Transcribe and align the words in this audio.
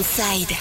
Inside. 0.00 0.56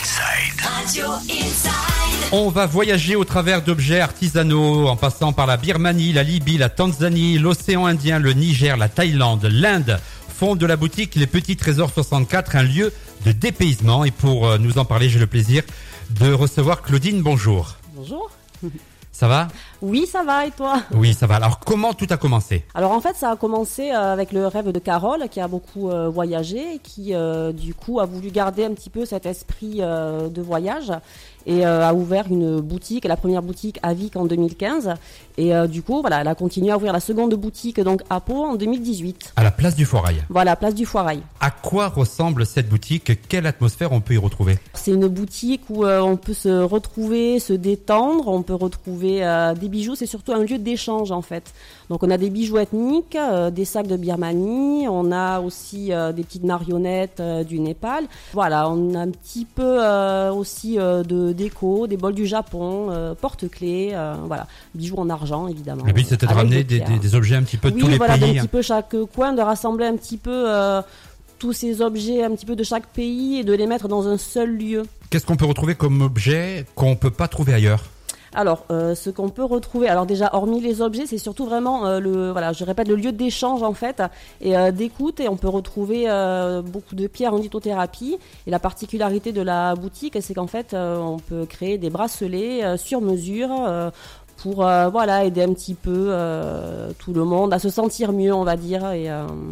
Radio 0.62 1.06
Inside. 1.30 2.34
On 2.34 2.50
va 2.50 2.66
voyager 2.66 3.16
au 3.16 3.24
travers 3.24 3.62
d'objets 3.62 4.02
artisanaux 4.02 4.90
en 4.90 4.98
passant 4.98 5.32
par 5.32 5.48
la 5.48 5.56
Birmanie, 5.56 6.12
la 6.12 6.24
Libye, 6.24 6.58
la 6.58 6.68
Tanzanie, 6.68 7.38
l'océan 7.38 7.86
Indien, 7.86 8.20
le 8.20 8.34
Niger, 8.34 8.76
la 8.76 8.90
Thaïlande, 8.90 9.46
l'Inde. 9.46 10.02
Fond 10.28 10.58
de 10.58 10.66
la 10.66 10.76
boutique 10.76 11.16
Les 11.16 11.26
Petits 11.26 11.56
Trésors 11.56 11.92
64, 11.94 12.58
un 12.58 12.64
lieu 12.64 12.92
de 13.26 13.32
dépaysement. 13.32 14.04
Et 14.04 14.12
pour 14.12 14.46
euh, 14.46 14.58
nous 14.58 14.78
en 14.78 14.84
parler, 14.84 15.08
j'ai 15.08 15.20
le 15.20 15.28
plaisir 15.28 15.64
de 16.20 16.34
recevoir 16.34 16.82
Claudine. 16.82 17.22
Bonjour. 17.22 17.78
Bonjour. 17.96 18.30
Ça 19.12 19.28
va 19.28 19.48
Oui, 19.82 20.06
ça 20.06 20.24
va 20.24 20.46
et 20.46 20.52
toi? 20.52 20.82
Oui, 20.94 21.14
ça 21.14 21.28
va. 21.28 21.36
Alors 21.36 21.60
comment 21.60 21.94
tout 21.94 22.08
a 22.10 22.18
commencé? 22.18 22.64
Alors 22.74 22.92
en 22.92 23.02
fait, 23.02 23.16
ça 23.16 23.32
a 23.32 23.36
commencé 23.36 23.92
euh, 23.92 24.14
avec 24.14 24.32
le 24.32 24.48
rêve 24.48 24.72
de 24.72 24.80
Carole 24.80 25.28
qui 25.30 25.42
a 25.42 25.48
beaucoup 25.48 25.90
euh, 25.90 26.10
voyagé 26.10 26.76
et 26.76 26.80
qui 26.80 27.14
euh, 27.14 27.52
du 27.52 27.74
coup 27.74 28.00
a 28.00 28.06
voulu 28.06 28.32
garder 28.32 28.64
un 28.64 28.74
petit 28.74 28.90
peu 28.90 29.06
cet 29.06 29.26
esprit 29.26 29.78
euh, 29.80 30.30
de 30.30 30.42
voyage 30.42 30.94
et 31.46 31.66
a 31.66 31.94
ouvert 31.96 32.26
une 32.30 32.60
boutique, 32.60 33.06
la 33.06 33.16
première 33.16 33.42
boutique 33.42 33.80
à 33.82 33.94
Vic 33.96 34.16
en 34.18 34.26
2015 34.26 34.94
et 35.38 35.54
du 35.68 35.82
coup, 35.82 36.02
voilà, 36.02 36.20
elle 36.22 36.28
a 36.28 36.36
continué 36.36 36.70
à 36.70 36.76
ouvrir 36.76 36.92
la 36.94 37.00
seconde 37.00 37.34
boutique 37.34 37.80
donc 37.80 38.04
à 38.10 38.20
Pau 38.20 38.44
en 38.44 38.56
2018. 38.56 39.34
À 39.38 39.44
la 39.44 39.50
place 39.50 39.74
du 39.74 39.86
Foirail. 39.86 40.22
Voilà, 40.30 40.56
place 40.58 40.76
du 40.76 40.86
Foirail. 40.86 41.22
À 41.40 41.50
quoi 41.50 41.88
ressemble 41.88 42.46
cette 42.46 42.68
boutique? 42.70 43.28
Quelle 43.30 43.48
atmosphère 43.48 43.94
on 43.94 44.02
peut 44.02 44.16
y 44.16 44.18
retrouver? 44.18 44.60
C'est 44.74 44.92
une 44.92 45.08
boutique 45.08 45.62
où 45.70 45.88
on 45.88 46.18
peut 46.18 46.34
se 46.34 46.62
retrouver, 46.62 47.40
se 47.40 47.54
détendre, 47.54 48.28
on 48.28 48.44
peut 48.44 48.54
retrouver 48.54 49.09
euh, 49.22 49.54
des 49.54 49.68
bijoux, 49.70 49.96
c'est 49.96 50.06
surtout 50.06 50.32
un 50.34 50.44
lieu 50.44 50.58
d'échange 50.58 51.12
en 51.12 51.22
fait. 51.22 51.54
Donc 51.90 52.04
on 52.04 52.10
a 52.12 52.18
des 52.18 52.30
bijoux 52.30 52.58
ethniques, 52.60 53.16
euh, 53.16 53.50
des 53.50 53.66
sacs 53.66 53.88
de 53.88 53.98
Birmanie, 53.98 54.88
on 54.88 55.12
a 55.12 55.40
aussi 55.40 55.92
euh, 55.92 56.12
des 56.12 56.24
petites 56.24 56.44
marionnettes 56.44 57.22
du 57.48 57.60
Népal. 57.60 58.06
Voilà, 58.34 58.70
on 58.70 58.94
a 58.96 59.00
un 59.00 59.10
petit 59.12 59.46
peu 59.46 59.80
aussi 60.32 60.78
de 60.78 61.32
déco, 61.34 61.88
des 61.88 61.98
bols 61.98 62.16
du 62.16 62.26
Japon, 62.28 62.90
porte-clés, 63.22 63.96
voilà, 64.28 64.48
bijoux 64.76 64.98
en 64.98 65.10
argent 65.10 65.48
évidemment. 65.48 65.84
Le 65.86 65.94
but 65.94 66.08
c'était 66.08 66.28
de 66.28 66.34
ramener 66.34 66.64
des, 66.64 66.80
des- 66.80 67.00
des 67.00 67.16
objets 67.16 67.36
un 67.36 67.44
petit 67.44 67.58
peu 67.58 67.70
de 67.72 67.76
oui, 67.76 67.82
tous 67.82 67.88
les 67.88 67.98
voilà, 67.98 68.18
pays. 68.18 68.38
hein. 68.38 68.42
petit 68.42 68.48
peu 68.48 68.62
chaque 68.62 68.96
coin, 69.16 69.34
de 69.34 69.42
rassembler 69.42 69.86
un 69.86 69.96
petit 69.98 70.18
peu 70.18 70.48
tous 71.40 71.54
ces 71.54 71.82
objets 71.82 72.24
un 72.24 72.32
petit 72.32 72.46
peu 72.46 72.56
de 72.56 72.64
chaque 72.64 72.88
pays 72.88 73.40
et 73.40 73.44
de 73.44 73.54
les 73.54 73.66
mettre 73.66 73.88
dans 73.88 74.08
un 74.08 74.18
seul 74.18 74.58
lieu. 74.58 74.84
Qu'est-ce 75.10 75.26
qu'on 75.26 75.38
peut 75.38 75.46
retrouver 75.46 75.74
comme 75.74 76.02
objet 76.02 76.66
qu'on 76.76 76.96
peut 76.96 77.12
pas 77.12 77.28
trouver 77.30 77.54
ailleurs? 77.54 77.84
Alors, 78.40 78.64
euh, 78.72 78.96
ce 78.96 79.10
qu'on 79.10 79.28
peut 79.28 79.44
retrouver, 79.44 79.90
alors 79.90 80.06
déjà, 80.06 80.30
hormis 80.32 80.62
les 80.62 80.82
objets, 80.82 81.06
c'est 81.06 81.18
surtout 81.18 81.46
vraiment 81.46 81.86
euh, 81.86 82.00
le, 82.00 82.32
voilà, 82.32 82.54
je 82.54 82.64
répète, 82.64 82.88
le 82.88 82.96
lieu 82.96 83.12
d'échange 83.12 83.64
en 83.64 83.74
fait 83.74 84.02
et 84.40 84.56
euh, 84.56 84.72
d'écoute. 84.72 85.20
Et 85.20 85.28
on 85.28 85.36
peut 85.36 85.50
retrouver 85.50 86.06
beaucoup 86.64 86.96
de 86.96 87.08
pierres 87.08 87.34
en 87.34 87.38
lithothérapie. 87.38 88.18
Et 88.48 88.50
la 88.50 88.60
particularité 88.60 89.34
de 89.34 89.42
la 89.42 89.76
boutique, 89.76 90.18
c'est 90.22 90.34
qu'en 90.34 90.48
fait, 90.48 90.74
on 90.74 91.18
peut 91.18 91.46
créer 91.46 91.78
des 91.78 91.90
bracelets 91.90 92.78
sur 92.78 93.02
mesure. 93.02 93.52
pour 94.38 94.56
voilà 94.56 95.26
aider 95.26 95.44
un 95.44 95.54
petit 95.54 95.74
peu 95.74 96.16
tout 96.98 97.14
le 97.14 97.26
monde 97.26 97.54
à 97.54 97.60
se 97.60 97.70
sentir 97.70 98.14
mieux 98.14 98.34
on 98.34 98.46
va 98.46 98.56
dire 98.56 98.90
et 98.92 99.10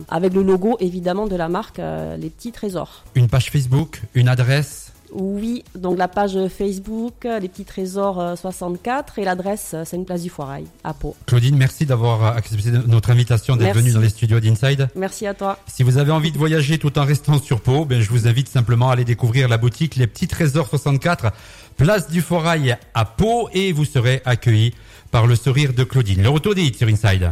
avec 0.08 0.34
le 0.34 0.44
logo 0.44 0.78
évidemment 0.80 1.28
de 1.28 1.36
la 1.36 1.50
marque 1.50 1.80
les 1.80 2.30
petits 2.30 2.54
trésors 2.54 3.04
Une 3.16 3.28
page 3.28 3.52
Facebook 3.52 4.02
Une 4.14 4.30
adresse 4.30 4.94
oui, 5.12 5.64
donc 5.76 5.98
la 5.98 6.08
page 6.08 6.38
Facebook, 6.50 7.26
euh, 7.26 7.40
les 7.40 7.48
petits 7.48 7.66
trésors 7.66 8.20
euh, 8.20 8.36
64 8.36 9.20
et 9.20 9.24
l'adresse, 9.24 9.72
euh, 9.74 9.84
c'est 9.86 9.96
une 9.96 10.06
place 10.06 10.22
du 10.22 10.30
Foirail, 10.30 10.66
à 10.84 10.94
Pau. 10.94 11.16
Claudine, 11.26 11.56
merci 11.56 11.86
d'avoir 11.86 12.36
accepté 12.36 12.72
notre 12.88 13.12
invitation, 13.12 13.56
d'être 13.56 13.76
venue 13.76 13.92
dans 13.92 14.00
les 14.00 14.10
studios 14.10 14.40
d'Inside. 14.40 14.90
Merci 14.96 15.28
à 15.28 15.34
toi. 15.34 15.60
Si 15.68 15.84
vous 15.84 15.98
avez 15.98 16.12
envie 16.12 16.32
de 16.32 16.38
voyager 16.38 16.78
tout 16.78 16.98
en 17.00 17.06
restant 17.06 17.40
sur 17.40 17.62
Pau, 17.62 17.86
ben, 17.86 18.02
je 18.02 18.10
vous 18.10 18.28
invite 18.28 18.50
simplement 18.50 18.90
à 18.90 18.94
aller 18.94 19.06
découvrir 19.06 19.48
la 19.48 19.58
boutique 19.58 19.96
Les 19.96 20.08
Petits 20.08 20.28
Trésors 20.28 20.68
64, 20.68 21.32
place 21.78 22.10
du 22.10 22.22
Forail 22.22 22.78
à 22.94 23.06
Pau, 23.06 23.50
et 23.54 23.72
vous 23.72 23.86
serez 23.86 24.22
accueillis 24.26 24.74
par 25.12 25.26
le 25.28 25.36
sourire 25.36 25.74
de 25.74 25.84
Claudine. 25.84 26.22
Le 26.22 26.30
retour 26.30 26.54
des 26.54 26.64
hits 26.64 26.76
sur 26.78 26.88
Inside. 26.88 27.32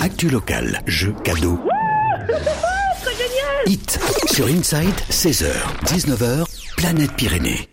Actu 0.00 0.30
local, 0.30 0.80
jeux, 0.86 1.14
cadeaux. 1.22 1.60
Hit 3.66 4.00
sur 4.32 4.46
Inside, 4.46 4.94
16h, 5.10 5.52
19h, 5.84 6.44
Planète 6.80 7.12
Pyrénées. 7.12 7.68